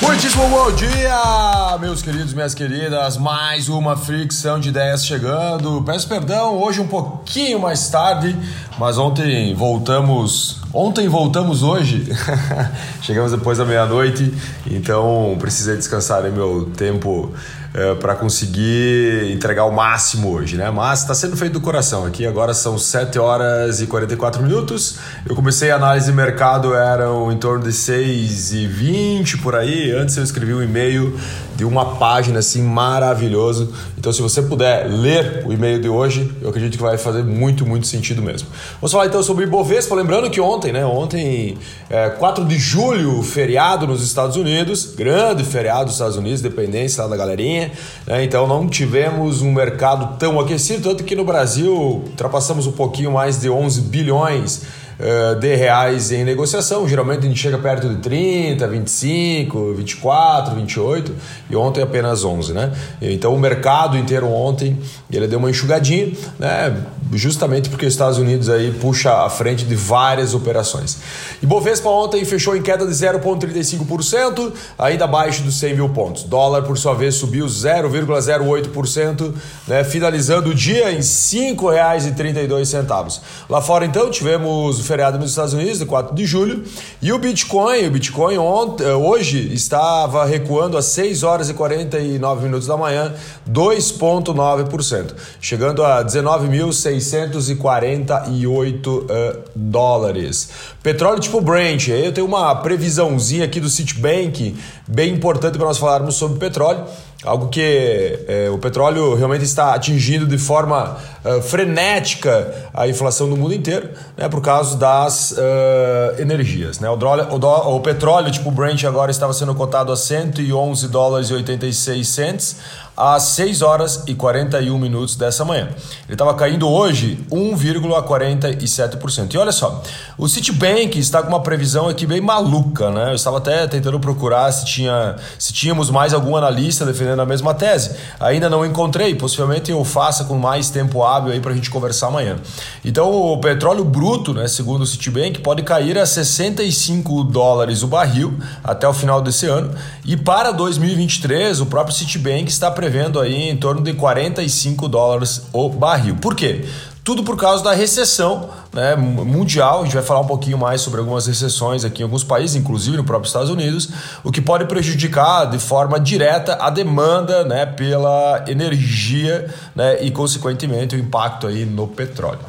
[0.00, 3.16] Muitíssimo bom dia, meus queridos, minhas queridas.
[3.16, 5.82] Mais uma fricção de ideias chegando.
[5.82, 8.36] Peço perdão, hoje um pouquinho mais tarde,
[8.78, 10.60] mas ontem voltamos.
[10.72, 12.06] Ontem voltamos hoje.
[13.02, 14.32] Chegamos depois da meia-noite,
[14.70, 17.32] então precisei descansar meu tempo
[17.74, 20.70] uh, para conseguir entregar o máximo hoje, né?
[20.70, 22.06] Mas está sendo feito do coração.
[22.06, 24.98] Aqui agora são 7 horas e 44 minutos.
[25.26, 29.90] Eu comecei a análise de mercado, eram em torno de 6 e 20 por aí.
[29.92, 31.18] Antes eu escrevi um e-mail
[31.56, 33.72] de uma página assim maravilhoso.
[33.96, 37.64] Então, se você puder ler o e-mail de hoje, eu acredito que vai fazer muito,
[37.64, 38.48] muito sentido mesmo.
[38.80, 39.94] Vamos falar então sobre Ibovespa.
[39.94, 40.84] Lembrando que ontem, né?
[40.84, 41.56] Ontem,
[41.88, 47.08] é, 4 de julho, feriado nos Estados Unidos, grande feriado nos Estados Unidos, dependência lá
[47.08, 47.70] da galerinha.
[48.06, 48.24] Né?
[48.24, 53.40] Então, não tivemos um mercado tão aquecido, tanto que no Brasil ultrapassamos um pouquinho mais
[53.40, 54.62] de 11 bilhões
[54.98, 56.88] uh, de reais em negociação.
[56.88, 61.14] Geralmente a gente chega perto de 30, 25, 24, 28
[61.50, 62.72] e ontem apenas 11, né?
[63.00, 64.78] Então o mercado inteiro ontem
[65.10, 66.76] ele deu uma enxugadinha, né?
[67.12, 70.98] Justamente porque os Estados Unidos aí puxa à frente de várias operações.
[71.42, 76.22] E Bovespa ontem fechou em queda de 0,35%, ainda abaixo dos 100 mil pontos.
[76.24, 79.34] Dólar, por sua vez, subiu 0,08%,
[79.68, 79.84] né?
[79.84, 83.20] finalizando o dia em R$ 5,32.
[83.48, 86.64] Lá fora, então, tivemos feriado nos Estados Unidos, de 4 de julho.
[87.02, 92.44] E o Bitcoin, o Bitcoin ontem, eh, hoje estava recuando às 6 horas e 49
[92.44, 93.14] minutos da manhã,
[93.50, 99.06] 2,9%, chegando a 19.648 uh,
[99.54, 100.50] dólares.
[100.82, 106.16] Petróleo tipo Brent, eu tenho uma previsãozinha aqui do Citibank, bem importante para nós falarmos
[106.16, 106.84] sobre petróleo
[107.24, 113.36] algo que é, o petróleo realmente está atingindo de forma uh, frenética a inflação do
[113.36, 116.78] mundo inteiro, né, por causa das uh, energias.
[116.80, 116.88] Né?
[116.88, 122.08] O, o, o, petróleo tipo Brent agora estava sendo cotado a 111 dólares e 86
[122.08, 122.56] cents
[122.96, 125.68] às 6 horas e 41 minutos dessa manhã.
[126.04, 129.34] Ele estava caindo hoje 1,47%.
[129.34, 129.82] E olha só,
[130.16, 133.10] o Citibank está com uma previsão aqui bem maluca, né?
[133.10, 137.54] Eu estava até tentando procurar se, tinha, se tínhamos mais algum analista defendendo a mesma
[137.54, 137.96] tese.
[138.20, 142.08] Ainda não encontrei, possivelmente eu faça com mais tempo hábil aí para a gente conversar
[142.08, 142.36] amanhã.
[142.84, 148.34] Então o petróleo bruto, né, segundo o Citibank, pode cair a 65 dólares o barril
[148.62, 149.74] até o final desse ano.
[150.04, 155.70] E para 2023, o próprio Citibank está prevendo aí em torno de 45 dólares o
[155.70, 156.16] barril.
[156.16, 156.66] Por quê?
[157.02, 159.80] Tudo por causa da recessão né, mundial.
[159.80, 162.98] A gente vai falar um pouquinho mais sobre algumas recessões aqui em alguns países, inclusive
[162.98, 163.88] no próprio Estados Unidos,
[164.22, 170.94] o que pode prejudicar de forma direta a demanda né, pela energia né, e, consequentemente,
[170.94, 172.40] o impacto aí no petróleo.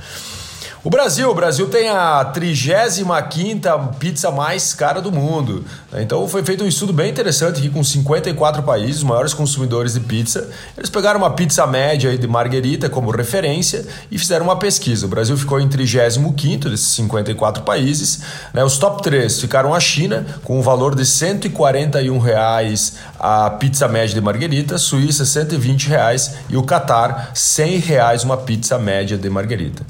[0.85, 5.65] O Brasil, o Brasil tem a 35 pizza mais cara do mundo.
[5.91, 6.03] Né?
[6.03, 10.01] Então foi feito um estudo bem interessante aqui com 54 países, os maiores consumidores de
[10.01, 10.47] pizza.
[10.77, 15.07] Eles pegaram uma pizza média de marguerita como referência e fizeram uma pesquisa.
[15.07, 18.21] O Brasil ficou em 35 desses 54 países.
[18.53, 18.63] Né?
[18.63, 24.13] Os top 3 ficaram a China, com um valor de 141 reais a pizza média
[24.13, 29.83] de marguerita, Suíça 120 reais e o Catar 100 reais uma pizza média de marguerita.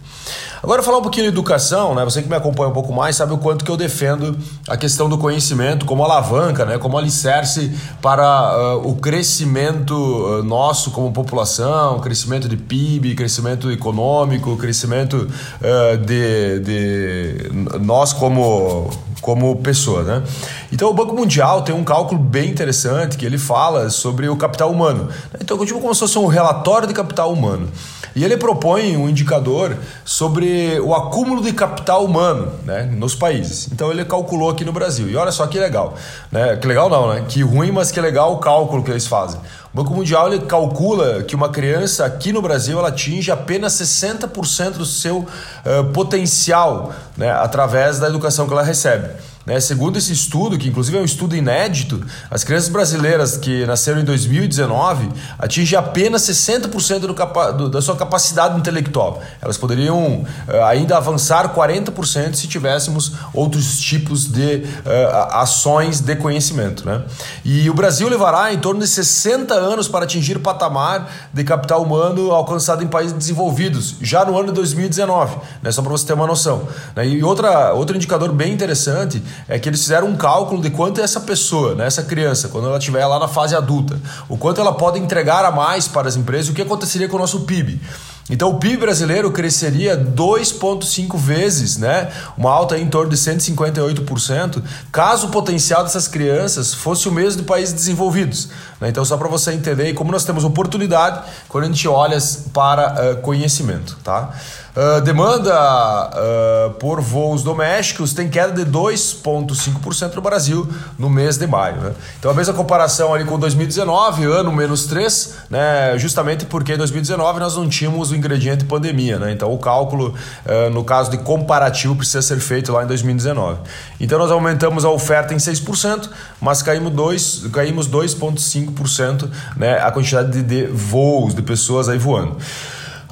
[0.66, 2.03] Agora falar um pouquinho de educação, né?
[2.06, 4.36] Você que me acompanha um pouco mais sabe o quanto que eu defendo
[4.68, 6.80] a questão do conhecimento como alavanca, né?
[6.80, 7.72] Como alicerce
[8.02, 15.30] para uh, o crescimento uh, nosso como população, crescimento de PIB, crescimento econômico, crescimento
[15.62, 18.90] uh, de, de nós como
[19.22, 20.24] como pessoa, né?
[20.72, 24.72] Então o Banco Mundial tem um cálculo bem interessante que ele fala sobre o capital
[24.72, 25.09] humano.
[25.40, 27.68] Então eu tipo como se fosse um relatório de capital humano.
[28.16, 33.68] E ele propõe um indicador sobre o acúmulo de capital humano né, nos países.
[33.72, 35.09] Então ele calculou aqui no Brasil.
[35.09, 35.96] E olha só que legal.
[36.31, 36.56] Né?
[36.56, 37.26] Que legal não, né?
[37.28, 39.40] Que ruim, mas que legal o cálculo que eles fazem.
[39.74, 44.72] O Banco Mundial ele calcula que uma criança aqui no Brasil ela atinge apenas 60%
[44.72, 49.09] do seu uh, potencial né, através da educação que ela recebe.
[49.46, 49.59] Né?
[49.59, 54.03] Segundo esse estudo, que inclusive é um estudo inédito, as crianças brasileiras que nasceram em
[54.03, 59.22] 2019 atingem apenas 60% do capa do, da sua capacidade intelectual.
[59.42, 66.86] Elas poderiam uh, ainda avançar 40% se tivéssemos outros tipos de uh, ações de conhecimento.
[66.86, 67.03] Né?
[67.44, 71.84] E o Brasil levará em torno de 60 anos para atingir o patamar de capital
[71.84, 75.72] humano alcançado em países desenvolvidos, já no ano de 2019, né?
[75.72, 76.68] só para você ter uma noção.
[76.96, 77.08] Né?
[77.08, 81.20] E outra, outro indicador bem interessante é que eles fizeram um cálculo de quanto essa
[81.20, 83.99] pessoa, né, essa criança, quando ela estiver lá na fase adulta,
[84.29, 87.20] o quanto ela pode entregar a mais para as empresas o que aconteceria com o
[87.20, 87.79] nosso PIB.
[88.28, 92.11] Então o PIB brasileiro cresceria 2,5 vezes, né?
[92.35, 97.47] Uma alta em torno de 158%, caso o potencial dessas crianças fosse o mesmo de
[97.47, 98.49] países desenvolvidos.
[98.81, 98.90] Né?
[98.90, 102.17] Então, só para você entender como nós temos oportunidade quando a gente olha
[102.52, 103.96] para uh, conhecimento.
[104.03, 104.34] Tá?
[104.76, 110.68] Uh, demanda uh, por voos domésticos tem queda de 2,5% no Brasil
[111.00, 111.78] no mês de maio.
[111.78, 111.94] Né?
[112.20, 115.98] Então, a mesma comparação ali com 2019, ano menos 3, né?
[115.98, 119.18] justamente porque em 2019 nós não tínhamos o ingrediente pandemia.
[119.18, 119.32] Né?
[119.32, 120.14] Então, o cálculo,
[120.46, 123.60] uh, no caso de comparativo, precisa ser feito lá em 2019.
[124.02, 126.10] Então, nós aumentamos a oferta em 6%,
[126.42, 127.52] mas caímos 2,5%.
[127.52, 132.36] Caímos 2,5% né, a quantidade de, de voos, de pessoas aí voando.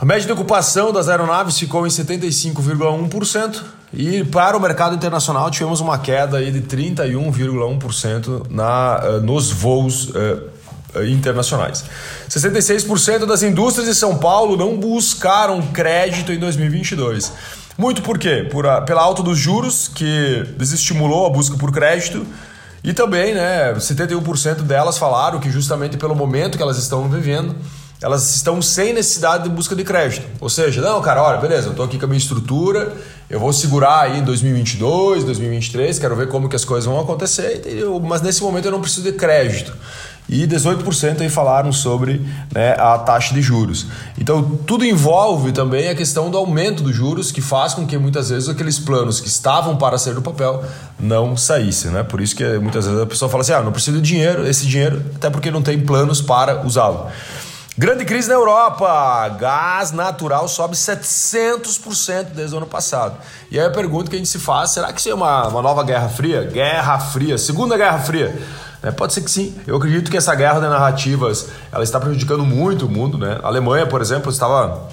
[0.04, 3.62] A média de ocupação das aeronaves ficou em 75,1%
[3.94, 10.10] e para o mercado internacional tivemos uma queda aí de 31,1% na, uh, nos voos
[10.10, 10.52] uh,
[11.08, 11.86] internacionais.
[12.30, 17.32] 66% das indústrias de São Paulo não buscaram crédito em 2022.
[17.78, 18.46] Muito por quê?
[18.52, 22.28] Por a, pela alta dos juros, que desestimulou a busca por crédito,
[22.84, 27.56] e também, né, 71% delas falaram que justamente pelo momento que elas estão vivendo,
[28.04, 30.28] elas estão sem necessidade de busca de crédito.
[30.42, 32.94] Ou seja, não, cara, olha, beleza, eu estou aqui com a minha estrutura,
[33.30, 37.62] eu vou segurar aí em 2022, 2023, quero ver como que as coisas vão acontecer,
[38.04, 39.74] mas nesse momento eu não preciso de crédito.
[40.28, 43.88] E 18% aí falaram sobre né, a taxa de juros.
[44.18, 48.30] Então, tudo envolve também a questão do aumento dos juros, que faz com que muitas
[48.30, 50.64] vezes aqueles planos que estavam para sair do papel
[50.98, 51.92] não saíssem.
[51.92, 52.04] Né?
[52.04, 54.66] Por isso que muitas vezes a pessoa fala assim: ah, não preciso de dinheiro, esse
[54.66, 57.08] dinheiro, até porque não tem planos para usá-lo.
[57.76, 59.30] Grande crise na Europa.
[59.30, 63.18] Gás natural sobe 700% desde o ano passado.
[63.50, 65.62] E aí a pergunta que a gente se faz: será que isso é uma, uma
[65.62, 66.44] nova Guerra Fria?
[66.44, 68.40] Guerra Fria, Segunda Guerra Fria.
[68.84, 69.56] É, pode ser que sim.
[69.66, 73.18] Eu acredito que essa guerra de narrativas ela está prejudicando muito o mundo.
[73.18, 73.40] Né?
[73.42, 74.88] A Alemanha, por exemplo, estava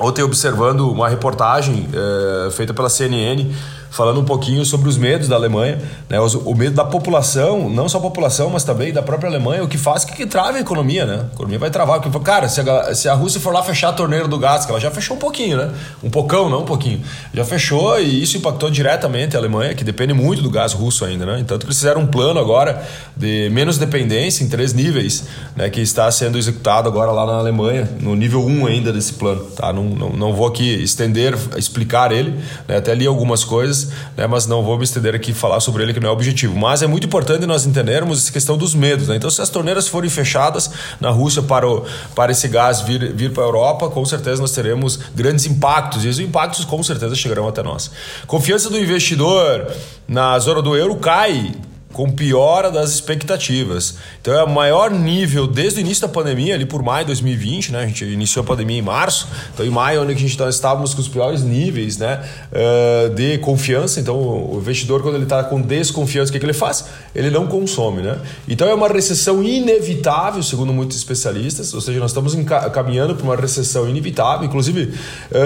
[0.00, 3.54] ontem observando uma reportagem é, feita pela CNN
[3.98, 5.76] falando um pouquinho sobre os medos da Alemanha,
[6.08, 6.20] né?
[6.20, 9.76] o, medo da população, não só a população, mas também da própria Alemanha, o que
[9.76, 11.26] faz que, que trave a economia, né?
[11.28, 12.00] A economia vai travar.
[12.00, 14.70] Porque, cara, se a, se a Rússia for lá fechar a torneira do gás, que
[14.70, 15.72] ela já fechou um pouquinho, né?
[16.00, 17.02] Um pocão, não um pouquinho.
[17.34, 21.26] Já fechou e isso impactou diretamente a Alemanha, que depende muito do gás russo ainda,
[21.26, 21.40] né?
[21.40, 22.86] Então, eles fizeram um plano agora
[23.16, 25.24] de menos dependência em três níveis,
[25.56, 25.68] né?
[25.68, 29.72] Que está sendo executado agora lá na Alemanha, no nível 1 ainda desse plano, tá?
[29.72, 32.30] Não, não, não vou aqui estender, explicar ele,
[32.68, 32.76] né?
[32.76, 36.00] Até li algumas coisas né, mas não vou me estender aqui falar sobre ele, que
[36.00, 36.56] não é o objetivo.
[36.56, 39.08] Mas é muito importante nós entendermos essa questão dos medos.
[39.08, 39.16] Né?
[39.16, 40.70] Então, se as torneiras forem fechadas
[41.00, 44.52] na Rússia para, o, para esse gás vir, vir para a Europa, com certeza nós
[44.52, 47.90] teremos grandes impactos, e os impactos com certeza chegarão até nós.
[48.26, 49.72] Confiança do investidor
[50.06, 51.54] na zona do euro cai
[51.92, 53.96] com piora das expectativas.
[54.20, 57.72] Então é o maior nível desde o início da pandemia, ali por maio de 2020,
[57.72, 57.82] né?
[57.82, 60.92] A gente iniciou a pandemia em março, então em maio onde a gente nós estávamos
[60.92, 62.22] com os piores níveis, né?
[62.52, 64.00] Uh, de confiança.
[64.00, 66.84] Então o investidor quando ele está com desconfiança, o que, que ele faz?
[67.14, 68.18] Ele não consome, né?
[68.46, 71.72] Então é uma recessão inevitável, segundo muitos especialistas.
[71.72, 72.36] Ou seja, nós estamos
[72.72, 74.46] caminhando para uma recessão inevitável.
[74.46, 74.92] Inclusive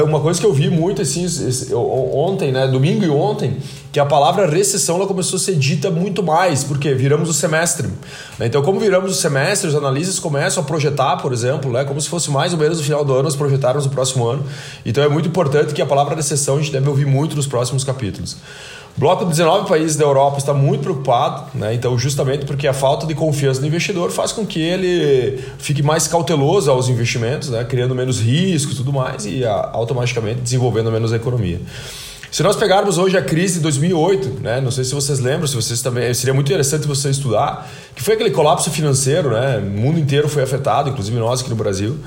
[0.05, 1.27] uma coisa que eu vi muito assim
[1.75, 2.67] ontem, né?
[2.67, 3.59] Domingo e ontem
[3.93, 6.32] que a palavra recessão ela começou a ser dita muito mais,
[6.65, 7.89] porque viramos o semestre.
[8.39, 8.47] Né?
[8.47, 11.85] Então, como viramos o semestre, os analistas começam a projetar, por exemplo, né?
[11.85, 14.45] como se fosse mais ou menos no final do ano, nós projetarmos o próximo ano.
[14.85, 17.85] Então, é muito importante que a palavra recessão a gente deve ouvir muito nos próximos
[17.85, 18.37] capítulos.
[18.97, 21.73] O bloco de 19 países da Europa está muito preocupado, né?
[21.73, 26.07] então, justamente porque a falta de confiança no investidor faz com que ele fique mais
[26.07, 27.65] cauteloso aos investimentos, né?
[27.65, 31.59] criando menos risco e tudo mais, e automaticamente desenvolvendo menos a economia.
[32.33, 35.55] Se nós pegarmos hoje a crise de 2008, né, não sei se vocês lembram, se
[35.55, 40.01] vocês também seria muito interessante você estudar, que foi aquele colapso financeiro, né, o mundo
[40.01, 41.99] inteiro foi afetado, inclusive nós aqui no Brasil.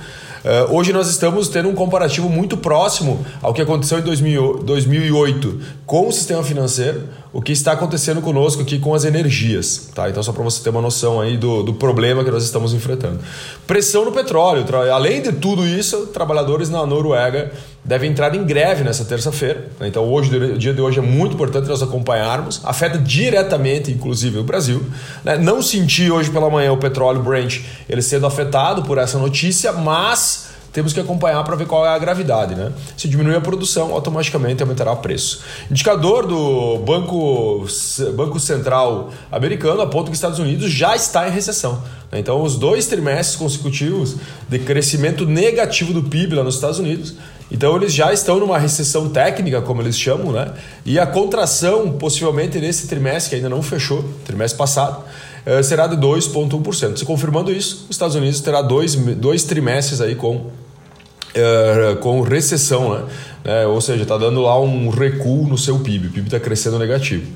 [0.44, 5.60] Uh, hoje nós estamos tendo um comparativo muito próximo ao que aconteceu em 2000, 2008
[5.86, 9.89] com o sistema financeiro, o que está acontecendo conosco aqui com as energias.
[9.94, 10.10] Tá?
[10.10, 13.20] Então, só para você ter uma noção aí do, do problema que nós estamos enfrentando.
[13.67, 14.65] Pressão no petróleo.
[14.91, 17.51] Além de tudo isso, trabalhadores na Noruega
[17.86, 19.68] devem entrar em greve nessa terça-feira.
[19.80, 19.88] Né?
[19.88, 22.60] Então, hoje, o dia de hoje é muito importante nós acompanharmos.
[22.63, 24.84] Afeta diretamente, inclusive, o Brasil.
[25.24, 25.38] Né?
[25.38, 30.46] Não senti hoje pela manhã o petróleo Brent ele sendo afetado por essa notícia, mas
[30.74, 32.56] temos que acompanhar para ver qual é a gravidade.
[32.56, 32.70] Né?
[32.98, 35.42] Se diminuir a produção, automaticamente aumentará o preço.
[35.72, 37.65] Indicador do Banco,
[38.13, 41.82] Banco Central americano aponta que os Estados Unidos já está em recessão.
[42.12, 42.20] Né?
[42.20, 44.18] Então, os dois trimestres consecutivos
[44.50, 47.13] de crimento negativo do PIB lá nos Estados Unidos.
[47.52, 50.54] Então, eles já estão numa recessão técnica, como eles chamam, né?
[50.86, 55.04] e a contração, possivelmente nesse trimestre, que ainda não fechou, trimestre passado,
[55.46, 56.98] eh, será de 2,1%.
[56.98, 60.50] Se confirmando isso, os Estados Unidos terá dois, dois trimestres aí com
[61.36, 63.06] uh, com recessão, né?
[63.44, 66.08] É, ou seja, está dando lá um recuo no seu PIB.
[66.08, 67.32] O PIB está crescendo negativo.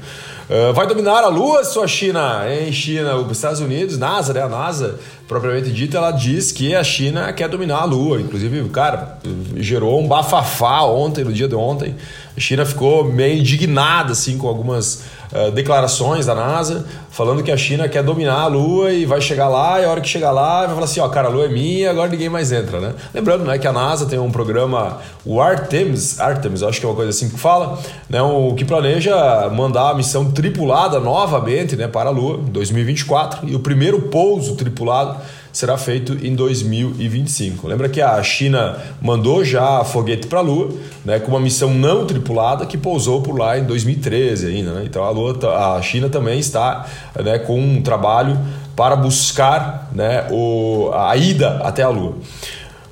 [0.49, 2.43] Uh, vai dominar a Lua, sua China?
[2.49, 4.41] Em China, os Estados Unidos, NASA, né?
[4.41, 8.19] A NASA, propriamente dita, ela diz que a China quer dominar a Lua.
[8.19, 9.19] Inclusive, cara,
[9.57, 11.95] gerou um bafafá ontem, no dia de ontem.
[12.35, 17.57] A China ficou meio indignada, assim, com algumas uh, declarações da NASA, falando que a
[17.57, 20.65] China quer dominar a Lua e vai chegar lá, e a hora que chegar lá,
[20.65, 22.93] vai falar assim, ó, cara, a Lua é minha, agora ninguém mais entra, né?
[23.13, 26.95] Lembrando, né, que a NASA tem um programa, o Artemis, Artemis, acho que é uma
[26.95, 32.09] coisa assim que fala, né, o que planeja mandar a missão tripulada novamente, né, para
[32.09, 35.17] a Lua, em 2024, e o primeiro pouso tripulado
[35.51, 37.67] será feito em 2025.
[37.67, 40.69] Lembra que a China mandou já foguete para a Lua,
[41.03, 44.73] né, com uma missão não tripulada que pousou por lá em 2013 ainda.
[44.73, 44.83] Né?
[44.85, 45.37] Então a, Lua,
[45.77, 46.85] a China também está
[47.23, 48.37] né, com um trabalho
[48.75, 52.15] para buscar né, o, a ida até a Lua.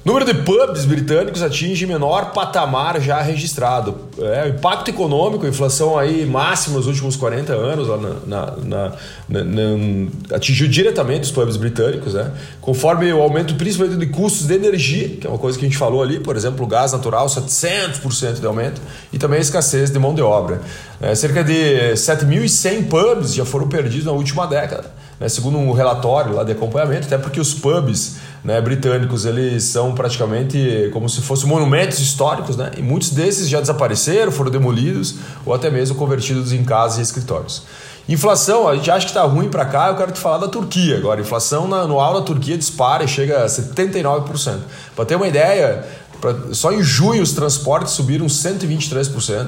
[0.07, 3.93] Número de pubs britânicos atinge menor patamar já registrado.
[4.17, 7.89] É, impacto econômico, inflação aí máxima nos últimos 40 anos,
[8.25, 8.93] na, na,
[9.27, 12.31] na, atingiu diretamente os pubs britânicos, né?
[12.61, 15.77] conforme o aumento principalmente de custos de energia, que é uma coisa que a gente
[15.77, 19.99] falou ali, por exemplo, o gás natural, 700% de aumento, e também a escassez de
[19.99, 20.61] mão de obra.
[21.01, 25.27] É, cerca de 7.100 pubs já foram perdidos na última década, né?
[25.27, 30.89] segundo um relatório lá de acompanhamento, até porque os pubs né, britânicos eles são praticamente
[30.93, 32.71] como se fossem monumentos históricos, né?
[32.77, 35.15] E muitos desses já desapareceram, foram demolidos
[35.45, 37.63] ou até mesmo convertidos em casas e escritórios.
[38.09, 40.97] Inflação, a gente acha que está ruim para cá, eu quero te falar da Turquia
[40.97, 41.19] agora.
[41.19, 44.59] Inflação anual na Turquia dispara e chega a 79%.
[44.95, 45.85] Para ter uma ideia,
[46.21, 49.47] pra, só em junho os transportes subiram 123%.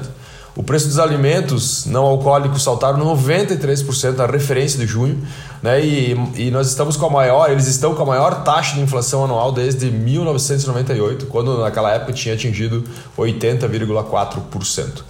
[0.60, 5.18] O preço dos alimentos não alcoólicos saltaram 93% na referência de junho,
[5.62, 5.82] né?
[5.82, 9.24] E, e nós estamos com a maior, eles estão com a maior taxa de inflação
[9.24, 12.84] anual desde 1998, quando naquela época tinha atingido
[13.16, 15.02] 80,4%.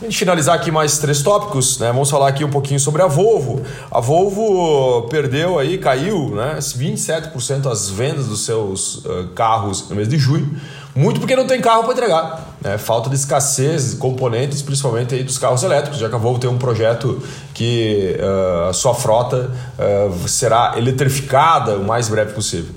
[0.00, 1.88] A gente finalizar aqui mais três tópicos, né?
[1.88, 3.60] Vamos falar aqui um pouquinho sobre a Volvo.
[3.90, 6.58] A Volvo perdeu aí, caiu, né?
[6.60, 10.48] 27% as vendas dos seus uh, carros no mês de junho
[10.94, 12.56] muito porque não tem carro para entregar.
[12.60, 12.76] Né?
[12.78, 16.50] Falta de escassez de componentes, principalmente aí dos carros elétricos, já que a Volvo tem
[16.50, 17.22] um projeto
[17.54, 22.74] que uh, a sua frota uh, será eletrificada o mais breve possível.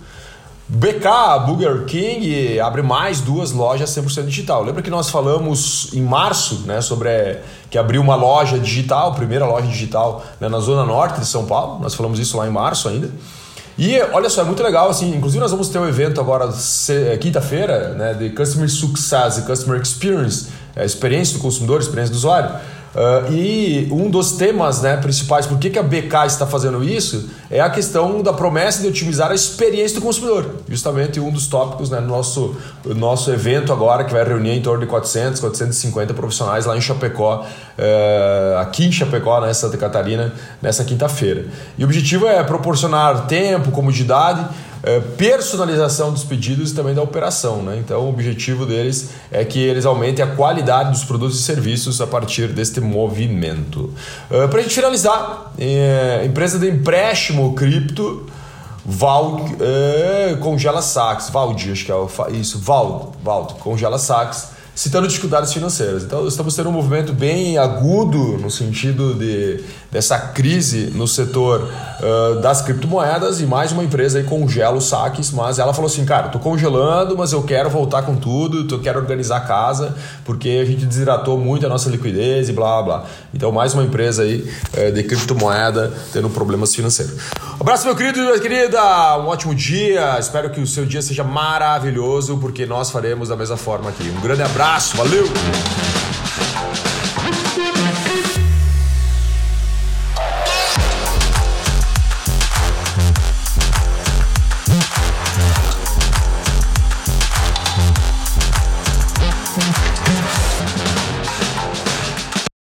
[0.68, 4.64] BK, Burger King, abre mais duas lojas 100% digital.
[4.64, 7.38] Lembra que nós falamos em março né, sobre
[7.70, 11.80] que abriu uma loja digital, primeira loja digital né, na zona norte de São Paulo?
[11.80, 13.12] Nós falamos isso lá em março ainda.
[13.78, 16.50] E olha só, é muito legal, assim, inclusive nós vamos ter um evento agora,
[16.90, 22.18] é, quinta-feira, né, de Customer Success e Customer Experience, é, experiência do consumidor, experiência do
[22.18, 22.56] usuário.
[22.96, 27.30] Uh, e um dos temas né, principais, por que, que a BK está fazendo isso,
[27.52, 30.62] é a questão da promessa de otimizar a experiência do consumidor.
[30.70, 34.80] Justamente um dos tópicos né, no nosso, nosso evento agora, que vai reunir em torno
[34.80, 40.86] de 400, 450 profissionais lá em Chapecó, uh, aqui em Chapecó, né, Santa Catarina, nessa
[40.86, 41.48] quinta-feira.
[41.78, 44.48] E o objetivo é proporcionar tempo, comodidade
[44.86, 47.64] é, personalização dos pedidos e também da operação.
[47.64, 47.78] Né?
[47.84, 52.06] Então, o objetivo deles é que eles aumentem a qualidade dos produtos e serviços a
[52.06, 53.92] partir deste movimento.
[54.30, 58.28] Uh, Para a gente finalizar, é, empresa de empréstimo cripto.
[58.88, 65.54] Val, é, congela saques, Valdi, acho que é isso, Val, Val, congela saques citando dificuldades
[65.54, 66.04] financeiras.
[66.04, 72.42] Então, estamos tendo um movimento bem agudo no sentido de, dessa crise no setor uh,
[72.42, 76.28] das criptomoedas e mais uma empresa aí congela os saques, mas ela falou assim, cara,
[76.28, 80.66] tô congelando, mas eu quero voltar com tudo, eu quero organizar a casa, porque a
[80.66, 83.06] gente desidratou muito a nossa liquidez e blá blá.
[83.34, 84.46] Então, mais uma empresa aí
[84.78, 87.14] uh, de criptomoeda tendo problemas financeiros.
[87.58, 91.02] Um abraço, meu querido e minha querida, um ótimo dia, espero que o seu dia
[91.02, 94.04] seja maravilhoso, porque nós faremos da mesma forma aqui.
[94.10, 95.26] Um grande abraço abraço, valeu!